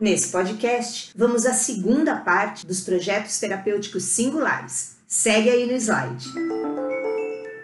Nesse 0.00 0.28
podcast, 0.30 1.12
vamos 1.16 1.44
à 1.44 1.52
segunda 1.52 2.16
parte 2.16 2.64
dos 2.64 2.80
projetos 2.80 3.40
terapêuticos 3.40 4.04
singulares. 4.04 4.96
Segue 5.08 5.50
aí 5.50 5.66
no 5.66 5.72
slide. 5.72 6.24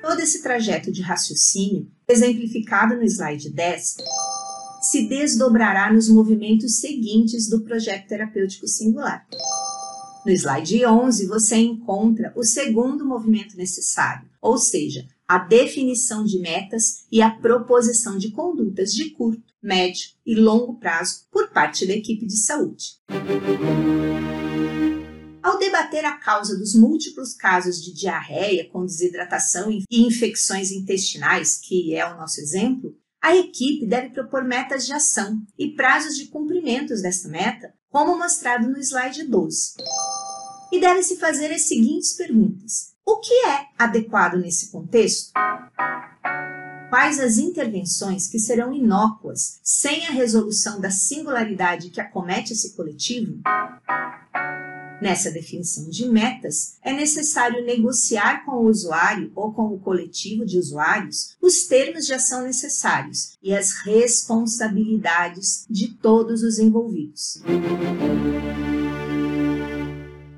Todo 0.03 0.21
esse 0.21 0.43
trajeto 0.43 0.91
de 0.91 1.01
raciocínio, 1.01 1.89
exemplificado 2.09 2.97
no 2.97 3.05
slide 3.05 3.51
10, 3.51 3.97
se 4.83 5.09
desdobrará 5.09 5.93
nos 5.93 6.09
movimentos 6.09 6.81
seguintes 6.81 7.49
do 7.49 7.63
projeto 7.63 8.09
terapêutico 8.09 8.67
singular. 8.67 9.25
No 10.27 10.33
slide 10.33 10.85
11, 10.85 11.27
você 11.27 11.57
encontra 11.57 12.33
o 12.35 12.43
segundo 12.43 13.07
movimento 13.07 13.57
necessário, 13.57 14.29
ou 14.43 14.59
seja, 14.59 15.07
a 15.27 15.39
definição 15.39 16.25
de 16.25 16.39
metas 16.39 17.07
e 17.11 17.23
a 17.23 17.31
proposição 17.31 18.19
de 18.19 18.31
condutas 18.31 18.93
de 18.93 19.11
curto, 19.11 19.43
médio 19.63 20.11
e 20.25 20.35
longo 20.35 20.79
prazo 20.79 21.27
por 21.31 21.51
parte 21.51 21.87
da 21.87 21.95
equipe 21.95 22.27
de 22.27 22.37
saúde. 22.37 22.99
Ao 25.43 25.59
debater 25.59 26.05
a 26.05 26.17
causa 26.19 26.57
dos 26.57 26.75
múltiplos 26.75 27.35
casos 27.35 27.83
de 27.83 27.93
diarreia 27.95 28.69
com 28.71 28.85
desidratação 28.85 29.71
e 29.71 29.85
infecções 29.91 30.71
intestinais, 30.71 31.59
que 31.59 31.95
é 31.95 32.07
o 32.07 32.17
nosso 32.17 32.41
exemplo, 32.41 32.95
a 33.23 33.35
equipe 33.35 33.87
deve 33.87 34.11
propor 34.11 34.45
metas 34.45 34.85
de 34.85 34.93
ação 34.93 35.43
e 35.59 35.71
prazos 35.71 36.17
de 36.17 36.27
cumprimentos 36.27 37.01
desta 37.01 37.29
meta, 37.29 37.75
como 37.89 38.19
mostrado 38.19 38.69
no 38.69 38.79
slide 38.79 39.25
12 39.25 39.75
e 40.75 40.81
deve-se 40.81 41.17
fazer 41.17 41.53
as 41.53 41.69
seguintes 41.69 42.15
perguntas: 42.15 42.94
O 43.07 43.19
que 43.19 43.35
é 43.47 43.67
adequado 43.79 44.37
nesse 44.37 44.71
contexto? 44.71 45.33
Quais 46.89 47.21
as 47.21 47.37
intervenções 47.37 48.27
que 48.27 48.39
serão 48.39 48.73
inócuas 48.73 49.59
sem 49.63 50.07
a 50.07 50.11
resolução 50.11 50.81
da 50.81 50.91
singularidade 50.91 51.91
que 51.91 52.01
acomete 52.01 52.55
esse 52.55 52.75
coletivo? 52.75 53.41
Nessa 55.03 55.31
definição 55.31 55.91
de 55.91 56.09
metas, 56.09 56.77
é 56.83 56.95
necessário 56.95 57.63
negociar 57.67 58.43
com 58.47 58.53
o 58.53 58.69
usuário 58.69 59.31
ou 59.35 59.53
com 59.53 59.75
o 59.75 59.79
coletivo 59.79 60.47
de 60.47 60.59
usuários 60.59 61.37
os 61.43 61.67
termos 61.67 62.07
de 62.07 62.15
ação 62.15 62.43
necessários 62.43 63.37
e 63.43 63.55
as 63.55 63.73
responsabilidades 63.85 65.67
de 65.69 65.89
todos 65.89 66.43
os 66.43 66.59
envolvidos. 66.59 67.43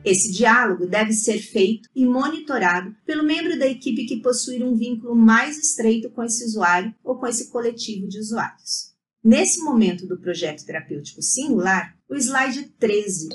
Esse 0.06 0.30
diálogo 0.30 0.86
deve 0.86 1.12
ser 1.12 1.40
feito 1.40 1.88
e 1.92 2.06
monitorado 2.06 2.94
pelo 3.04 3.24
membro 3.24 3.58
da 3.58 3.66
equipe 3.66 4.06
que 4.06 4.22
possuir 4.22 4.62
um 4.62 4.76
vínculo 4.76 5.16
mais 5.16 5.58
estreito 5.58 6.08
com 6.10 6.22
esse 6.22 6.44
usuário 6.44 6.94
ou 7.02 7.18
com 7.18 7.26
esse 7.26 7.50
coletivo 7.50 8.06
de 8.06 8.20
usuários. 8.20 8.94
Nesse 9.22 9.58
momento 9.64 10.06
do 10.06 10.16
projeto 10.16 10.64
terapêutico 10.64 11.20
singular, 11.20 11.96
o 12.08 12.14
slide 12.14 12.72
13 12.78 13.30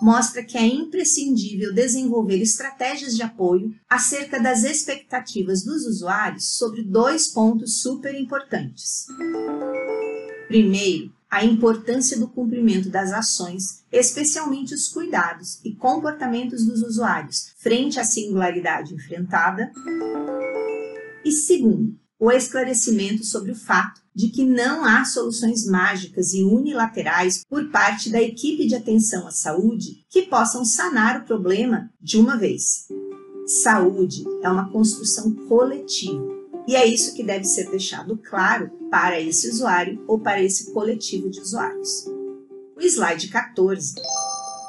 mostra 0.00 0.42
que 0.42 0.56
é 0.56 0.66
imprescindível 0.66 1.74
desenvolver 1.74 2.40
estratégias 2.40 3.14
de 3.14 3.22
apoio 3.22 3.74
acerca 3.86 4.40
das 4.40 4.64
expectativas 4.64 5.62
dos 5.62 5.84
usuários 5.84 6.56
sobre 6.56 6.82
dois 6.82 7.28
pontos 7.28 7.82
super 7.82 8.18
importantes. 8.18 9.04
Primeiro, 10.48 11.12
a 11.32 11.42
importância 11.42 12.18
do 12.18 12.28
cumprimento 12.28 12.90
das 12.90 13.10
ações, 13.10 13.82
especialmente 13.90 14.74
os 14.74 14.88
cuidados 14.88 15.60
e 15.64 15.74
comportamentos 15.74 16.66
dos 16.66 16.82
usuários 16.82 17.54
frente 17.56 17.98
à 17.98 18.04
singularidade 18.04 18.94
enfrentada. 18.94 19.72
E 21.24 21.32
segundo, 21.32 21.98
o 22.20 22.30
esclarecimento 22.30 23.24
sobre 23.24 23.52
o 23.52 23.56
fato 23.56 24.02
de 24.14 24.28
que 24.28 24.44
não 24.44 24.84
há 24.84 25.06
soluções 25.06 25.64
mágicas 25.64 26.34
e 26.34 26.44
unilaterais 26.44 27.42
por 27.48 27.70
parte 27.70 28.10
da 28.10 28.20
equipe 28.20 28.66
de 28.66 28.74
atenção 28.74 29.26
à 29.26 29.30
saúde 29.30 30.04
que 30.10 30.26
possam 30.26 30.66
sanar 30.66 31.22
o 31.22 31.24
problema 31.24 31.90
de 31.98 32.18
uma 32.18 32.36
vez. 32.36 32.88
Saúde 33.46 34.22
é 34.42 34.50
uma 34.50 34.70
construção 34.70 35.32
coletiva 35.48 36.41
e 36.66 36.76
é 36.76 36.86
isso 36.86 37.14
que 37.14 37.24
deve 37.24 37.44
ser 37.44 37.70
deixado 37.70 38.16
claro 38.18 38.70
para 38.90 39.20
esse 39.20 39.48
usuário 39.48 40.02
ou 40.06 40.18
para 40.18 40.42
esse 40.42 40.72
coletivo 40.72 41.28
de 41.28 41.40
usuários. 41.40 42.06
O 42.76 42.80
slide 42.80 43.28
14 43.28 43.94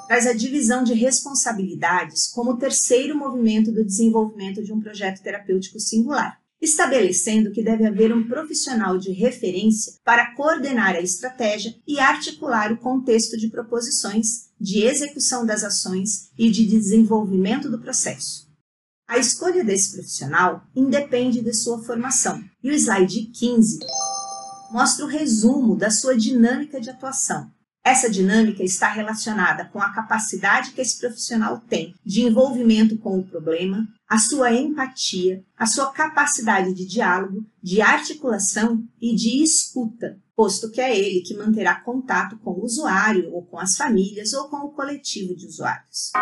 traz 0.08 0.28
a 0.28 0.34
divisão 0.34 0.84
de 0.84 0.94
responsabilidades 0.94 2.28
como 2.28 2.58
terceiro 2.58 3.18
movimento 3.18 3.72
do 3.72 3.86
desenvolvimento 3.86 4.64
de 4.64 4.74
um 4.74 4.80
projeto 4.80 5.22
terapêutico 5.22 5.80
singular, 5.80 6.40
estabelecendo 6.62 7.52
que 7.52 7.64
deve 7.64 7.86
haver 7.86 8.14
um 8.14 8.28
profissional 8.28 8.98
de 8.98 9.12
referência 9.12 9.94
para 10.04 10.34
coordenar 10.36 10.96
a 10.96 11.02
estratégia 11.02 11.76
e 11.88 12.00
articular 12.00 12.72
o 12.72 12.78
contexto 12.78 13.38
de 13.38 13.50
proposições, 13.50 14.50
de 14.60 14.84
execução 14.84 15.46
das 15.46 15.64
ações 15.64 16.30
e 16.38 16.50
de 16.50 16.66
desenvolvimento 16.66 17.70
do 17.70 17.80
processo. 17.80 18.43
A 19.14 19.20
escolha 19.20 19.64
desse 19.64 19.92
profissional 19.92 20.64
independe 20.76 21.40
de 21.40 21.54
sua 21.54 21.84
formação, 21.84 22.44
e 22.64 22.72
o 22.72 22.74
slide 22.74 23.28
15 23.28 23.78
mostra 24.72 25.06
o 25.06 25.08
resumo 25.08 25.76
da 25.76 25.92
sua 25.92 26.18
dinâmica 26.18 26.82
de 26.82 26.90
atuação. 26.90 27.48
Essa 27.86 28.10
dinâmica 28.10 28.64
está 28.64 28.88
relacionada 28.88 29.66
com 29.66 29.80
a 29.80 29.94
capacidade 29.94 30.72
que 30.72 30.82
esse 30.82 31.00
profissional 31.00 31.62
tem 31.70 31.94
de 32.04 32.24
envolvimento 32.24 32.98
com 32.98 33.20
o 33.20 33.24
problema, 33.24 33.88
a 34.10 34.18
sua 34.18 34.52
empatia, 34.52 35.44
a 35.56 35.68
sua 35.68 35.92
capacidade 35.92 36.74
de 36.74 36.84
diálogo, 36.84 37.46
de 37.62 37.84
articulação 37.84 38.84
e 39.00 39.14
de 39.14 39.44
escuta, 39.44 40.18
posto 40.36 40.72
que 40.72 40.82
é 40.82 40.98
ele 40.98 41.22
que 41.22 41.38
manterá 41.38 41.76
contato 41.76 42.36
com 42.40 42.50
o 42.50 42.64
usuário 42.64 43.32
ou 43.32 43.46
com 43.46 43.60
as 43.60 43.78
famílias 43.78 44.34
ou 44.34 44.50
com 44.50 44.58
o 44.58 44.72
coletivo 44.72 45.36
de 45.36 45.46
usuários. 45.46 46.14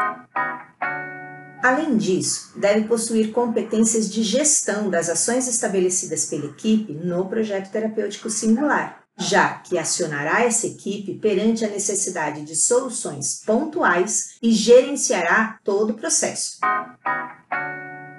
Além 1.62 1.96
disso, 1.96 2.54
deve 2.56 2.88
possuir 2.88 3.32
competências 3.32 4.10
de 4.10 4.24
gestão 4.24 4.90
das 4.90 5.10
ações 5.10 5.48
estabelecidas 5.48 6.26
pela 6.26 6.48
equipe 6.48 6.94
no 6.94 7.30
projeto 7.30 7.72
terapêutico 7.72 8.32
singular, 8.32 9.04
já 9.20 9.60
que 9.60 9.78
acionará 9.78 10.44
essa 10.44 10.66
equipe 10.66 11.20
perante 11.20 11.64
a 11.64 11.70
necessidade 11.70 12.42
de 12.42 12.56
soluções 12.56 13.44
pontuais 13.46 14.38
e 14.42 14.52
gerenciará 14.52 15.60
todo 15.64 15.92
o 15.92 15.94
processo. 15.94 16.58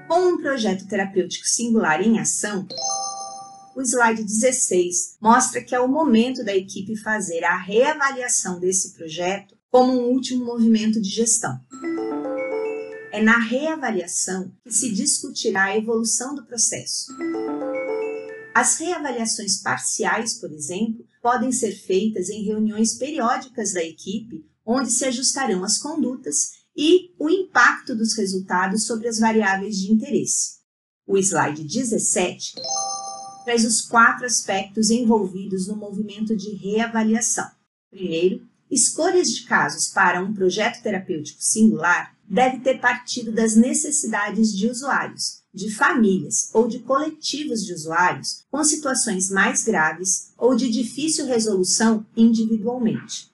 Com 0.06 0.20
um 0.20 0.41
projeto 0.41 0.86
terapêutico 0.86 1.44
singular 1.44 2.00
em 2.00 2.20
ação, 2.20 2.64
o 3.74 3.82
slide 3.82 4.22
16 4.22 5.16
mostra 5.20 5.62
que 5.62 5.74
é 5.74 5.80
o 5.80 5.88
momento 5.88 6.44
da 6.44 6.54
equipe 6.54 6.94
fazer 6.97 7.42
a 7.42 7.56
reavaliação 7.56 8.60
desse 8.60 8.94
projeto 8.94 9.56
como 9.69 9.92
um 9.92 10.12
último 10.12 10.44
movimento 10.44 11.00
de 11.00 11.09
gestão. 11.09 11.59
É 13.12 13.23
na 13.23 13.39
reavaliação 13.39 14.50
que 14.65 14.73
se 14.73 14.91
discutirá 14.91 15.65
a 15.65 15.77
evolução 15.77 16.34
do 16.34 16.47
processo. 16.47 17.12
As 18.55 18.78
reavaliações 18.78 19.61
parciais, 19.61 20.34
por 20.34 20.50
exemplo, 20.50 21.06
podem 21.21 21.53
ser 21.53 21.72
feitas 21.72 22.31
em 22.31 22.43
reuniões 22.43 22.95
periódicas 22.95 23.75
da 23.75 23.84
equipe, 23.84 24.45
onde 24.65 24.91
se 24.91 25.05
ajustarão 25.05 25.62
as 25.62 25.77
condutas 25.77 26.53
e 26.75 27.15
o 27.19 27.28
impacto 27.28 27.95
dos 27.95 28.15
resultados 28.15 28.87
sobre 28.87 29.09
as 29.09 29.19
variáveis 29.19 29.77
de 29.77 29.93
interesse. 29.93 30.62
O 31.06 31.19
slide 31.19 31.65
17 31.65 32.55
traz 33.45 33.65
os 33.67 33.83
quatro 33.83 34.25
aspectos 34.25 34.89
envolvidos 34.89 35.67
no 35.67 35.77
movimento 35.77 36.34
de 36.34 36.55
reavaliação. 36.55 37.51
Primeiro, 37.91 38.47
escolhas 38.72 39.31
de 39.31 39.44
casos 39.44 39.88
para 39.88 40.22
um 40.22 40.33
projeto 40.33 40.83
terapêutico 40.83 41.43
singular 41.43 42.16
deve 42.27 42.60
ter 42.60 42.81
partido 42.81 43.31
das 43.31 43.55
necessidades 43.55 44.56
de 44.56 44.66
usuários, 44.66 45.43
de 45.53 45.71
famílias 45.71 46.49
ou 46.55 46.66
de 46.66 46.78
coletivos 46.78 47.66
de 47.66 47.75
usuários 47.75 48.44
com 48.50 48.65
situações 48.65 49.31
mais 49.31 49.62
graves 49.62 50.33
ou 50.39 50.57
de 50.57 50.71
difícil 50.71 51.27
resolução 51.27 52.07
individualmente. 52.16 53.30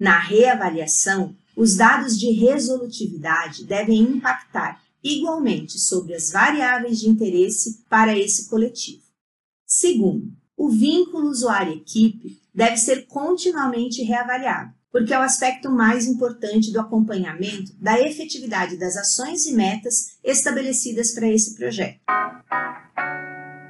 Na 0.00 0.18
reavaliação, 0.18 1.36
os 1.54 1.76
dados 1.76 2.18
de 2.18 2.30
resolutividade 2.30 3.64
devem 3.64 4.00
impactar 4.00 4.82
igualmente 5.04 5.78
sobre 5.78 6.14
as 6.14 6.32
variáveis 6.32 7.00
de 7.00 7.08
interesse 7.10 7.84
para 7.86 8.18
esse 8.18 8.48
coletivo. 8.48 9.02
Segundo, 9.66 10.32
o 10.56 10.70
vínculo 10.70 11.28
usuário-equipe 11.28 12.39
deve 12.54 12.76
ser 12.76 13.06
continuamente 13.06 14.02
reavaliado 14.02 14.72
porque 14.92 15.14
é 15.14 15.18
o 15.18 15.22
aspecto 15.22 15.70
mais 15.70 16.06
importante 16.06 16.72
do 16.72 16.80
acompanhamento 16.80 17.72
da 17.78 18.00
efetividade 18.00 18.76
das 18.76 18.96
ações 18.96 19.46
e 19.46 19.54
metas 19.54 20.18
estabelecidas 20.22 21.12
para 21.12 21.28
esse 21.28 21.54
projeto. 21.54 22.00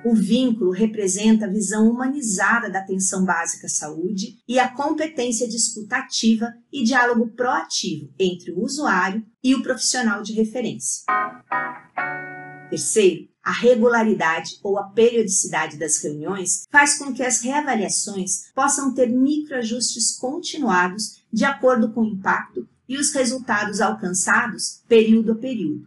O 0.03 0.15
vínculo 0.15 0.71
representa 0.71 1.45
a 1.45 1.51
visão 1.51 1.91
humanizada 1.91 2.71
da 2.71 2.79
atenção 2.79 3.23
básica 3.23 3.67
à 3.67 3.71
saúde 3.71 4.39
e 4.49 4.59
a 4.59 4.67
competência 4.67 5.47
de 5.47 5.57
escuta 5.57 5.97
ativa 5.97 6.55
e 6.73 6.83
diálogo 6.83 7.29
proativo 7.29 8.11
entre 8.19 8.51
o 8.51 8.63
usuário 8.65 9.23
e 9.45 9.55
o 9.55 9.63
profissional 9.63 10.23
de 10.23 10.33
referência. 10.33 11.05
Terceiro, 12.71 13.29
a 13.43 13.53
regularidade 13.53 14.59
ou 14.63 14.79
a 14.79 14.85
periodicidade 14.85 15.77
das 15.77 16.03
reuniões 16.03 16.67
faz 16.71 16.99
com 16.99 17.13
que 17.13 17.23
as 17.23 17.41
reavaliações 17.41 18.51
possam 18.55 18.93
ter 18.95 19.09
microajustes 19.09 20.17
continuados 20.19 21.23
de 21.33 21.45
acordo 21.45 21.93
com 21.93 22.03
o 22.03 22.09
impacto 22.09 22.69
e 22.89 22.99
os 22.99 23.13
resultados 23.13 23.81
alcançados 23.81 24.83
período 24.89 25.33
a 25.33 25.35
período. 25.37 25.85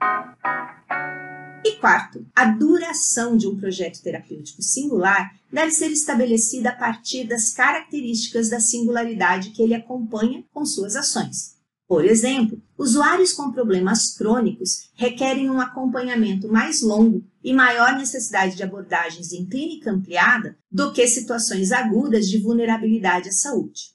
E 1.66 1.78
quarto, 1.78 2.26
a 2.36 2.46
duração 2.46 3.38
de 3.38 3.48
um 3.48 3.58
projeto 3.58 4.02
terapêutico 4.02 4.62
singular 4.62 5.34
deve 5.52 5.72
ser 5.72 5.92
estabelecida 5.92 6.70
a 6.70 6.76
partir 6.76 7.26
das 7.26 7.52
características 7.52 8.50
da 8.50 8.60
singularidade 8.60 9.52
que 9.52 9.62
ele 9.62 9.74
acompanha 9.74 10.44
com 10.54 10.66
suas 10.66 10.96
ações. 10.96 11.56
Por 11.94 12.06
exemplo, 12.06 12.60
usuários 12.76 13.34
com 13.34 13.52
problemas 13.52 14.18
crônicos 14.18 14.90
requerem 14.96 15.48
um 15.48 15.62
acompanhamento 15.62 16.52
mais 16.52 16.82
longo 16.82 17.24
e 17.44 17.54
maior 17.54 17.96
necessidade 17.96 18.56
de 18.56 18.64
abordagens 18.64 19.32
em 19.32 19.46
clínica 19.46 19.92
ampliada 19.92 20.58
do 20.72 20.92
que 20.92 21.06
situações 21.06 21.72
agudas 21.72 22.28
de 22.28 22.40
vulnerabilidade 22.40 23.30
à 23.30 23.32
saúde. 23.32 23.92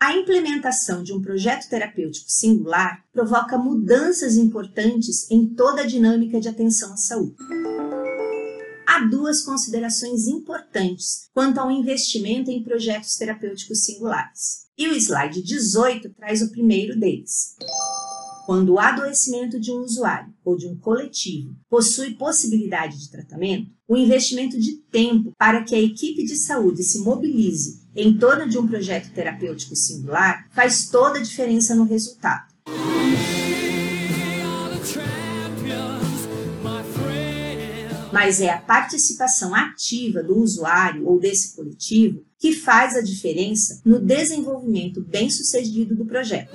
A 0.00 0.12
implementação 0.12 1.04
de 1.04 1.12
um 1.12 1.22
projeto 1.22 1.68
terapêutico 1.68 2.28
singular 2.28 3.04
provoca 3.12 3.56
mudanças 3.56 4.36
importantes 4.36 5.30
em 5.30 5.46
toda 5.46 5.82
a 5.82 5.86
dinâmica 5.86 6.40
de 6.40 6.48
atenção 6.48 6.94
à 6.94 6.96
saúde. 6.96 7.36
Há 8.96 9.00
duas 9.00 9.42
considerações 9.42 10.26
importantes 10.26 11.28
quanto 11.34 11.60
ao 11.60 11.70
investimento 11.70 12.50
em 12.50 12.62
projetos 12.62 13.14
terapêuticos 13.16 13.84
singulares. 13.84 14.68
E 14.74 14.88
o 14.88 14.94
slide 14.94 15.42
18 15.42 16.14
traz 16.14 16.40
o 16.40 16.50
primeiro 16.50 16.98
deles. 16.98 17.56
Quando 18.46 18.72
o 18.72 18.78
adoecimento 18.78 19.60
de 19.60 19.70
um 19.70 19.80
usuário 19.80 20.32
ou 20.42 20.56
de 20.56 20.66
um 20.66 20.78
coletivo 20.78 21.54
possui 21.68 22.14
possibilidade 22.14 22.98
de 22.98 23.10
tratamento, 23.10 23.70
o 23.86 23.98
investimento 23.98 24.58
de 24.58 24.76
tempo 24.90 25.30
para 25.36 25.62
que 25.62 25.74
a 25.74 25.82
equipe 25.82 26.24
de 26.24 26.34
saúde 26.34 26.82
se 26.82 27.00
mobilize 27.00 27.86
em 27.94 28.16
torno 28.16 28.48
de 28.48 28.56
um 28.56 28.66
projeto 28.66 29.12
terapêutico 29.12 29.76
singular 29.76 30.48
faz 30.54 30.88
toda 30.88 31.18
a 31.18 31.22
diferença 31.22 31.74
no 31.74 31.84
resultado. 31.84 32.55
Mas 38.16 38.40
é 38.40 38.48
a 38.48 38.58
participação 38.58 39.54
ativa 39.54 40.22
do 40.22 40.38
usuário 40.38 41.06
ou 41.06 41.20
desse 41.20 41.54
coletivo 41.54 42.24
que 42.38 42.50
faz 42.50 42.96
a 42.96 43.02
diferença 43.02 43.82
no 43.84 43.98
desenvolvimento 43.98 45.02
bem-sucedido 45.02 45.94
do 45.94 46.06
projeto. 46.06 46.50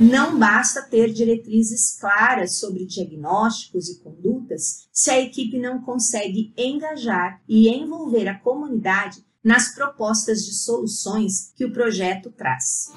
Não 0.00 0.38
basta 0.38 0.80
ter 0.80 1.12
diretrizes 1.12 1.98
claras 2.00 2.56
sobre 2.56 2.86
diagnósticos 2.86 3.90
e 3.90 3.98
condutas 3.98 4.88
se 4.90 5.10
a 5.10 5.20
equipe 5.20 5.58
não 5.58 5.82
consegue 5.82 6.54
engajar 6.56 7.38
e 7.46 7.68
envolver 7.68 8.28
a 8.28 8.38
comunidade 8.38 9.22
nas 9.44 9.74
propostas 9.74 10.46
de 10.46 10.54
soluções 10.54 11.52
que 11.54 11.66
o 11.66 11.70
projeto 11.70 12.30
traz. 12.30 12.90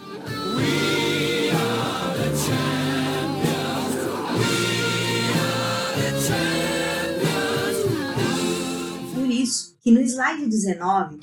Que 9.88 9.92
no 9.94 10.02
slide 10.02 10.46
19 10.46 11.18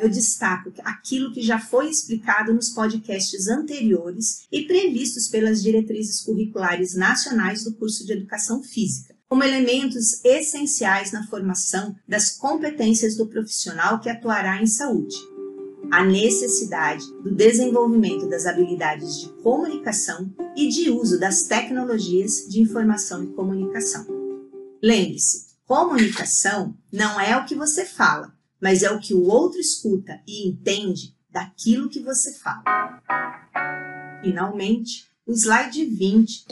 eu 0.00 0.08
destaco 0.08 0.72
aquilo 0.82 1.32
que 1.32 1.40
já 1.40 1.60
foi 1.60 1.88
explicado 1.88 2.52
nos 2.52 2.70
podcasts 2.70 3.46
anteriores 3.46 4.48
e 4.50 4.62
previstos 4.62 5.28
pelas 5.28 5.62
diretrizes 5.62 6.22
curriculares 6.22 6.96
nacionais 6.96 7.62
do 7.62 7.72
curso 7.74 8.04
de 8.04 8.14
Educação 8.14 8.64
Física, 8.64 9.14
como 9.28 9.44
elementos 9.44 10.24
essenciais 10.24 11.12
na 11.12 11.24
formação 11.28 11.94
das 12.08 12.32
competências 12.36 13.16
do 13.16 13.28
profissional 13.28 14.00
que 14.00 14.10
atuará 14.10 14.60
em 14.60 14.66
saúde. 14.66 15.14
A 15.88 16.04
necessidade 16.04 17.06
do 17.22 17.32
desenvolvimento 17.32 18.28
das 18.28 18.44
habilidades 18.44 19.20
de 19.20 19.28
comunicação 19.40 20.28
e 20.56 20.66
de 20.66 20.90
uso 20.90 21.20
das 21.20 21.44
tecnologias 21.44 22.44
de 22.48 22.60
informação 22.60 23.22
e 23.22 23.28
comunicação. 23.28 24.04
Lembre-se, 24.82 25.47
comunicação 25.68 26.74
não 26.90 27.20
é 27.20 27.36
o 27.36 27.44
que 27.44 27.54
você 27.54 27.84
fala, 27.84 28.34
mas 28.58 28.82
é 28.82 28.90
o 28.90 28.98
que 28.98 29.12
o 29.12 29.24
outro 29.24 29.60
escuta 29.60 30.18
e 30.26 30.48
entende 30.48 31.14
daquilo 31.30 31.90
que 31.90 32.00
você 32.00 32.32
fala. 32.32 32.64
Finalmente, 34.22 35.06
o 35.26 35.32
slide 35.32 35.84
20 35.84 36.46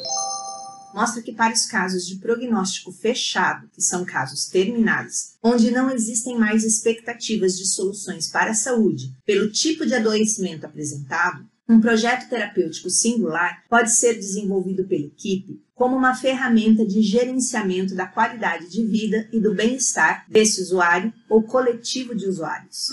mostra 0.94 1.22
que 1.22 1.32
para 1.32 1.54
os 1.54 1.64
casos 1.64 2.06
de 2.06 2.16
prognóstico 2.16 2.92
fechado, 2.92 3.70
que 3.70 3.80
são 3.80 4.04
casos 4.04 4.48
terminais, 4.48 5.38
onde 5.42 5.70
não 5.70 5.90
existem 5.90 6.38
mais 6.38 6.62
expectativas 6.62 7.56
de 7.56 7.66
soluções 7.66 8.28
para 8.28 8.50
a 8.50 8.54
saúde 8.54 9.16
pelo 9.24 9.50
tipo 9.50 9.86
de 9.86 9.94
adoecimento 9.94 10.66
apresentado, 10.66 11.46
um 11.66 11.80
projeto 11.80 12.28
terapêutico 12.28 12.90
singular 12.90 13.64
pode 13.68 13.90
ser 13.92 14.14
desenvolvido 14.14 14.84
pela 14.84 15.06
equipe 15.06 15.64
como 15.76 15.94
uma 15.94 16.14
ferramenta 16.14 16.86
de 16.86 17.02
gerenciamento 17.02 17.94
da 17.94 18.06
qualidade 18.06 18.68
de 18.70 18.82
vida 18.84 19.28
e 19.30 19.38
do 19.38 19.54
bem-estar 19.54 20.24
desse 20.26 20.62
usuário 20.62 21.12
ou 21.28 21.42
coletivo 21.42 22.14
de 22.14 22.26
usuários. 22.26 22.88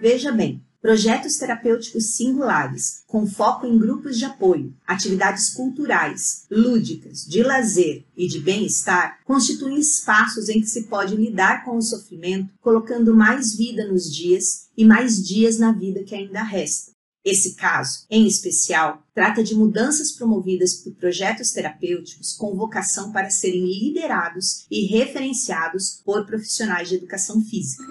Veja 0.00 0.30
bem, 0.30 0.64
projetos 0.80 1.36
terapêuticos 1.36 2.14
singulares, 2.14 3.02
com 3.08 3.26
foco 3.26 3.66
em 3.66 3.76
grupos 3.76 4.18
de 4.18 4.24
apoio, 4.24 4.72
atividades 4.86 5.50
culturais, 5.50 6.46
lúdicas, 6.48 7.26
de 7.26 7.42
lazer 7.42 8.04
e 8.16 8.28
de 8.28 8.38
bem-estar, 8.38 9.18
constituem 9.24 9.78
espaços 9.78 10.48
em 10.48 10.60
que 10.60 10.68
se 10.68 10.84
pode 10.84 11.16
lidar 11.16 11.64
com 11.64 11.76
o 11.76 11.82
sofrimento, 11.82 12.52
colocando 12.60 13.16
mais 13.16 13.56
vida 13.56 13.84
nos 13.84 14.12
dias 14.12 14.68
e 14.76 14.84
mais 14.84 15.20
dias 15.20 15.58
na 15.58 15.72
vida 15.72 16.04
que 16.04 16.14
ainda 16.14 16.42
resta 16.42 16.92
esse 17.24 17.54
caso, 17.54 18.04
em 18.10 18.26
especial, 18.26 19.06
trata 19.14 19.44
de 19.44 19.54
mudanças 19.54 20.10
promovidas 20.10 20.74
por 20.74 20.92
projetos 20.94 21.52
terapêuticos 21.52 22.32
com 22.32 22.56
vocação 22.56 23.12
para 23.12 23.30
serem 23.30 23.64
liderados 23.64 24.66
e 24.68 24.86
referenciados 24.86 26.02
por 26.04 26.26
profissionais 26.26 26.88
de 26.88 26.96
educação 26.96 27.40
física. 27.44 27.84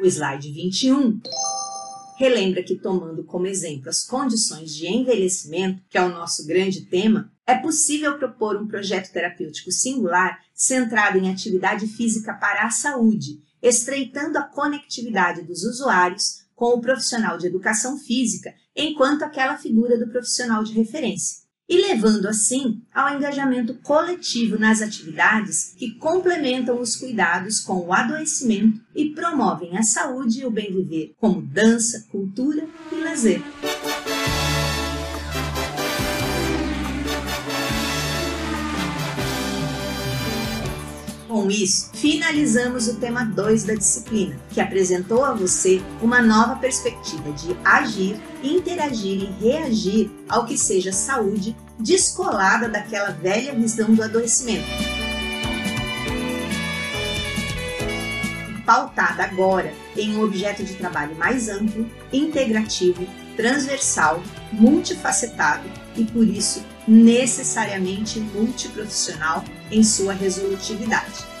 O 0.00 0.06
slide 0.06 0.50
21 0.50 1.20
relembra 2.16 2.62
que, 2.62 2.74
tomando 2.74 3.22
como 3.22 3.46
exemplo 3.46 3.90
as 3.90 4.02
condições 4.02 4.74
de 4.74 4.86
envelhecimento, 4.86 5.82
que 5.90 5.98
é 5.98 6.02
o 6.02 6.08
nosso 6.08 6.46
grande 6.46 6.86
tema, 6.86 7.30
é 7.46 7.54
possível 7.54 8.16
propor 8.18 8.56
um 8.56 8.66
projeto 8.66 9.12
terapêutico 9.12 9.70
singular 9.70 10.38
centrado 10.54 11.18
em 11.18 11.30
atividade 11.30 11.86
física 11.86 12.32
para 12.32 12.64
a 12.64 12.70
saúde, 12.70 13.42
estreitando 13.62 14.38
a 14.38 14.42
conectividade 14.42 15.42
dos 15.42 15.64
usuários 15.64 16.40
com 16.60 16.74
o 16.74 16.80
profissional 16.82 17.38
de 17.38 17.46
educação 17.46 17.96
física 17.96 18.52
enquanto 18.76 19.22
aquela 19.22 19.56
figura 19.56 19.98
do 19.98 20.08
profissional 20.08 20.62
de 20.62 20.74
referência, 20.74 21.38
e 21.66 21.78
levando 21.78 22.26
assim 22.26 22.82
ao 22.92 23.16
engajamento 23.16 23.72
coletivo 23.76 24.58
nas 24.58 24.82
atividades 24.82 25.72
que 25.78 25.94
complementam 25.94 26.78
os 26.78 26.96
cuidados 26.96 27.60
com 27.60 27.86
o 27.86 27.94
adoecimento 27.94 28.78
e 28.94 29.06
promovem 29.06 29.78
a 29.78 29.82
saúde 29.82 30.40
e 30.40 30.44
o 30.44 30.50
bem-viver, 30.50 31.14
como 31.18 31.40
dança, 31.40 32.06
cultura 32.10 32.68
e 32.92 32.96
lazer. 32.96 33.40
Isso, 41.50 41.90
finalizamos 41.94 42.86
o 42.86 42.94
tema 42.94 43.24
2 43.24 43.64
da 43.64 43.74
disciplina, 43.74 44.38
que 44.50 44.60
apresentou 44.60 45.24
a 45.24 45.34
você 45.34 45.82
uma 46.00 46.22
nova 46.22 46.54
perspectiva 46.54 47.32
de 47.32 47.56
agir, 47.64 48.16
interagir 48.40 49.22
e 49.22 49.44
reagir 49.44 50.10
ao 50.28 50.46
que 50.46 50.56
seja 50.56 50.92
saúde, 50.92 51.56
descolada 51.76 52.68
daquela 52.68 53.10
velha 53.10 53.52
visão 53.52 53.92
do 53.92 54.00
adoecimento. 54.00 54.64
Pautada 58.64 59.24
agora 59.24 59.74
em 59.96 60.14
um 60.14 60.22
objeto 60.22 60.62
de 60.62 60.74
trabalho 60.74 61.16
mais 61.16 61.48
amplo, 61.48 61.90
integrativo, 62.12 63.04
transversal, 63.36 64.22
multifacetado 64.52 65.68
e, 65.96 66.04
por 66.04 66.24
isso, 66.24 66.64
necessariamente 66.86 68.20
multiprofissional 68.20 69.42
em 69.72 69.82
sua 69.82 70.12
resolutividade. 70.12 71.39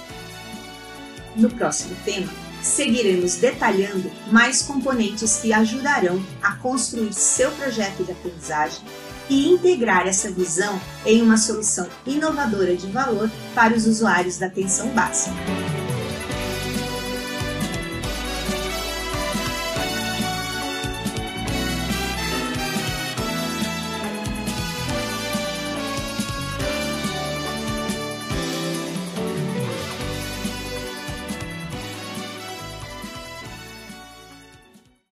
No 1.36 1.50
próximo 1.50 1.96
tema, 2.04 2.32
seguiremos 2.62 3.36
detalhando 3.36 4.10
mais 4.30 4.62
componentes 4.62 5.38
que 5.38 5.52
ajudarão 5.52 6.22
a 6.42 6.56
construir 6.56 7.12
seu 7.12 7.50
projeto 7.52 8.04
de 8.04 8.12
aprendizagem 8.12 8.80
e 9.28 9.48
integrar 9.48 10.06
essa 10.06 10.30
visão 10.30 10.80
em 11.06 11.22
uma 11.22 11.36
solução 11.36 11.88
inovadora 12.04 12.76
de 12.76 12.88
valor 12.88 13.30
para 13.54 13.74
os 13.74 13.86
usuários 13.86 14.38
da 14.38 14.46
atenção 14.46 14.88
básica. 14.88 15.79